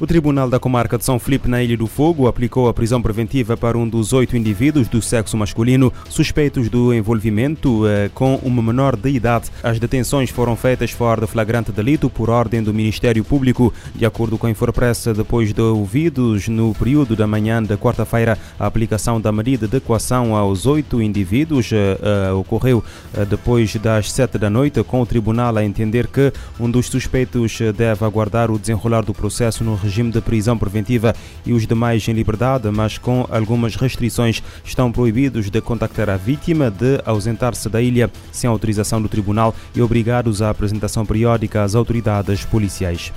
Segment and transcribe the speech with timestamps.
[0.00, 3.56] O Tribunal da Comarca de São Felipe, na Ilha do Fogo, aplicou a prisão preventiva
[3.56, 8.94] para um dos oito indivíduos do sexo masculino suspeitos do envolvimento eh, com uma menor
[8.94, 9.50] de idade.
[9.60, 13.74] As detenções foram feitas fora de flagrante delito por ordem do Ministério Público.
[13.92, 18.66] De acordo com a Infopressa, depois de ouvidos no período da manhã da quarta-feira, a
[18.66, 22.84] aplicação da medida de equação aos oito indivíduos eh, eh, ocorreu
[23.14, 27.60] eh, depois das sete da noite, com o Tribunal a entender que um dos suspeitos
[27.60, 32.06] eh, deve aguardar o desenrolar do processo no regime de prisão preventiva e os demais
[32.06, 34.42] em liberdade, mas com algumas restrições.
[34.64, 39.80] Estão proibidos de contactar a vítima, de ausentar-se da ilha sem autorização do tribunal e
[39.80, 43.12] obrigados à apresentação periódica às autoridades policiais.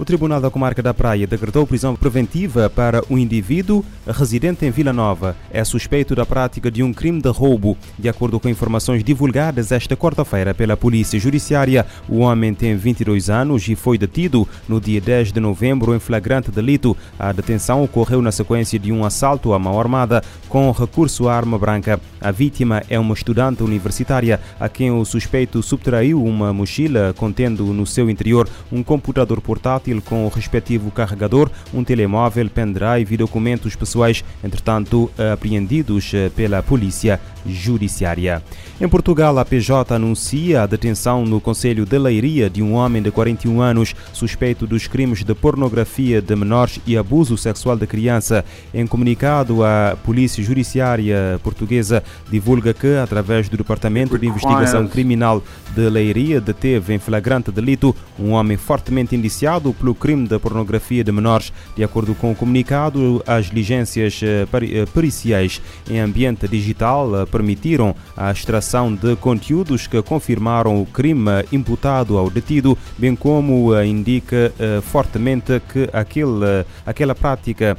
[0.00, 4.94] O Tribunal da Comarca da Praia decretou prisão preventiva para um indivíduo residente em Vila
[4.94, 5.36] Nova.
[5.50, 7.76] É suspeito da prática de um crime de roubo.
[7.98, 13.68] De acordo com informações divulgadas esta quarta-feira pela Polícia Judiciária, o homem tem 22 anos
[13.68, 16.96] e foi detido no dia 10 de novembro em flagrante delito.
[17.18, 21.58] A detenção ocorreu na sequência de um assalto à mão armada com recurso à arma
[21.58, 22.00] branca.
[22.18, 27.84] A vítima é uma estudante universitária a quem o suspeito subtraiu uma mochila contendo no
[27.84, 34.22] seu interior um computador portátil com o respectivo carregador, um telemóvel, pendrive e documentos pessoais,
[34.44, 38.42] entretanto apreendidos eh, pela Polícia Judiciária.
[38.80, 43.10] Em Portugal, a PJ anuncia a detenção no Conselho de Leiria de um homem de
[43.10, 48.44] 41 anos suspeito dos crimes de pornografia de menores e abuso sexual de criança.
[48.72, 55.42] Em comunicado, a Polícia Judiciária Portuguesa divulga que, através do Departamento de Investigação Criminal
[55.74, 61.10] de Leiria, deteve em flagrante delito um homem fortemente indiciado pelo crime de pornografia de
[61.10, 61.52] menores.
[61.74, 67.96] De acordo com o comunicado, as diligências eh, eh, periciais em ambiente digital eh, permitiram
[68.16, 75.60] a extração de conteúdos que confirmaram o crime imputado ao detido, bem como indica fortemente
[75.72, 77.76] que aquele, aquela prática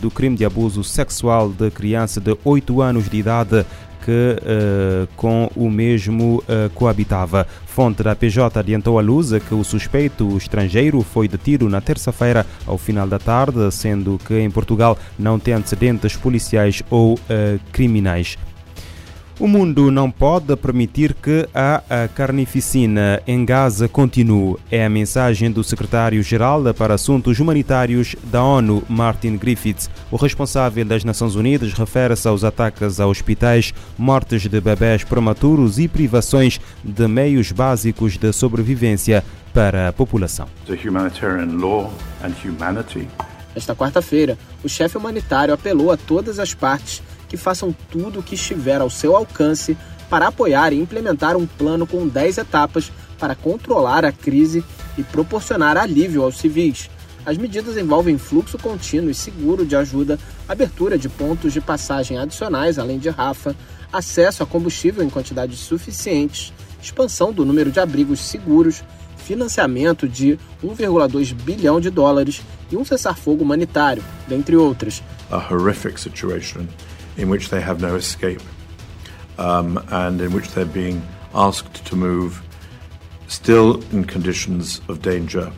[0.00, 3.64] do crime de abuso sexual de criança de 8 anos de idade
[4.04, 7.46] que uh, com o mesmo uh, coabitava.
[7.66, 12.78] Fonte da PJ adiantou à luz que o suspeito estrangeiro foi detido na terça-feira ao
[12.78, 17.18] final da tarde, sendo que em Portugal não tem antecedentes policiais ou uh,
[17.72, 18.36] criminais.
[19.40, 21.82] O mundo não pode permitir que a
[22.14, 24.56] carnificina em Gaza continue.
[24.70, 29.90] É a mensagem do secretário-geral para Assuntos Humanitários da ONU, Martin Griffiths.
[30.08, 35.88] O responsável das Nações Unidas refere-se aos ataques a hospitais, mortes de bebés prematuros e
[35.88, 40.46] privações de meios básicos de sobrevivência para a população.
[43.56, 47.02] Esta quarta-feira, o chefe humanitário apelou a todas as partes
[47.36, 49.76] façam tudo o que estiver ao seu alcance
[50.08, 54.64] para apoiar e implementar um plano com 10 etapas para controlar a crise
[54.96, 56.90] e proporcionar alívio aos civis.
[57.26, 62.78] As medidas envolvem fluxo contínuo e seguro de ajuda, abertura de pontos de passagem adicionais
[62.78, 63.56] além de Rafa,
[63.92, 66.52] acesso a combustível em quantidades suficientes,
[66.82, 68.84] expansão do número de abrigos seguros,
[69.16, 75.02] financiamento de 1,2 bilhão de dólares e um cessar-fogo humanitário, dentre outras.
[75.30, 76.66] A horrific situation
[77.18, 78.42] in which they have no escape
[79.38, 81.02] um, and in which they're being
[81.34, 82.42] asked to move
[83.28, 85.52] still in conditions of danger.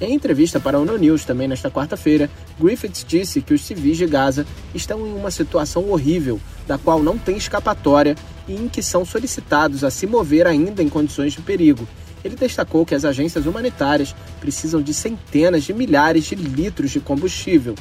[0.00, 4.46] Em entrevista para a ONU também nesta quarta-feira, Griffiths disse que os civis de Gaza
[4.74, 8.16] estão em uma situação horrível, da qual não tem escapatória
[8.48, 11.86] e em que são solicitados a se mover ainda em condições de perigo.
[12.24, 17.74] Ele destacou que as agências humanitárias precisam de centenas de milhares de litros de combustível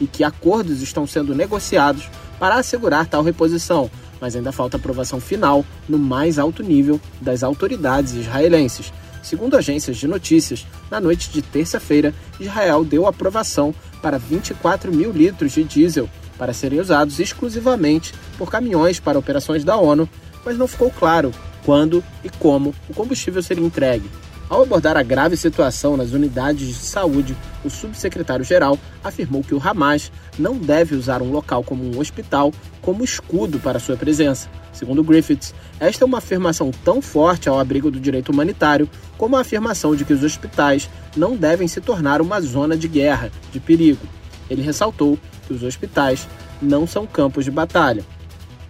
[0.00, 5.64] e que acordos estão sendo negociados para assegurar tal reposição, mas ainda falta aprovação final
[5.88, 8.92] no mais alto nível das autoridades israelenses.
[9.22, 15.52] Segundo agências de notícias, na noite de terça-feira, Israel deu aprovação para 24 mil litros
[15.52, 20.08] de diesel para serem usados exclusivamente por caminhões para operações da ONU,
[20.44, 21.32] mas não ficou claro
[21.64, 24.08] quando e como o combustível seria entregue.
[24.48, 30.10] Ao abordar a grave situação nas unidades de saúde, o subsecretário-geral afirmou que o Hamas
[30.38, 34.48] não deve usar um local como um hospital como escudo para sua presença.
[34.72, 39.40] Segundo Griffiths, esta é uma afirmação tão forte ao abrigo do direito humanitário como a
[39.40, 44.06] afirmação de que os hospitais não devem se tornar uma zona de guerra, de perigo.
[44.50, 46.28] Ele ressaltou que os hospitais
[46.60, 48.04] não são campos de batalha.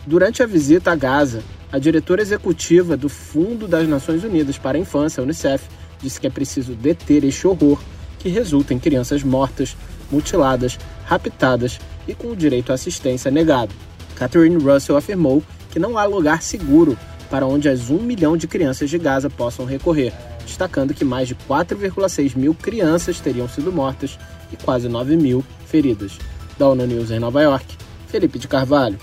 [0.07, 1.43] Durante a visita a Gaza,
[1.73, 5.65] a diretora executiva do Fundo das Nações Unidas para a Infância, Unicef,
[6.01, 7.81] disse que é preciso deter este horror
[8.19, 9.77] que resulta em crianças mortas,
[10.11, 13.75] mutiladas, raptadas e com o direito à assistência negado.
[14.15, 16.97] Catherine Russell afirmou que não há lugar seguro
[17.31, 20.13] para onde as um milhão de crianças de Gaza possam recorrer.
[20.45, 24.17] destacando que mais de 4,6 mil crianças teriam sido mortas
[24.53, 26.19] e quase 9 mil feridas.
[26.57, 27.67] Da ONU News em Nova York,
[28.07, 28.97] Felipe de Carvalho.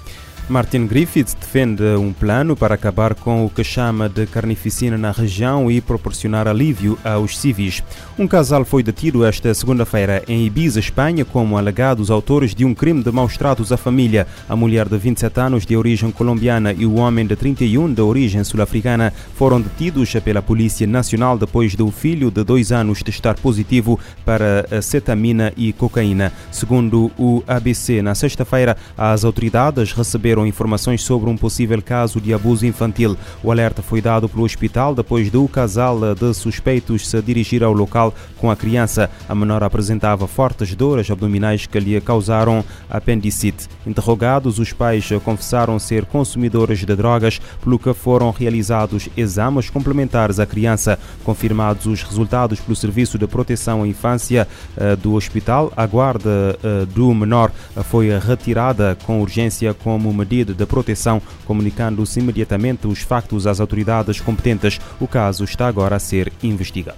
[0.49, 5.71] Martin Griffiths defende um plano para acabar com o que chama de carnificina na região
[5.71, 7.81] e proporcionar alívio aos civis.
[8.19, 13.01] Um casal foi detido esta segunda-feira em Ibiza, Espanha, como alegados autores de um crime
[13.01, 14.27] de maus tratos à família.
[14.49, 18.43] A mulher de 27 anos de origem colombiana e o homem de 31 de origem
[18.43, 24.81] sul-africana foram detidos pela Polícia Nacional depois do filho de dois anos testar positivo para
[24.81, 26.33] cetamina e cocaína.
[26.51, 32.33] Segundo o ABC, na sexta-feira, as autoridades receberam receberam informações sobre um possível caso de
[32.33, 33.15] abuso infantil.
[33.43, 38.13] O alerta foi dado pelo hospital depois do casal de suspeitos se dirigir ao local
[38.37, 39.09] com a criança.
[39.29, 43.67] A menor apresentava fortes dores abdominais que lhe causaram apendicite.
[43.85, 50.45] Interrogados, os pais confessaram ser consumidores de drogas, pelo que foram realizados exames complementares à
[50.45, 50.97] criança.
[51.23, 54.47] Confirmados os resultados pelo Serviço de Proteção à Infância
[54.77, 57.51] eh, do hospital, a guarda eh, do menor
[57.83, 64.79] foi retirada com urgência como medida de proteção, comunicando-se imediatamente os factos às autoridades competentes.
[64.99, 66.97] O caso está agora a ser investigado.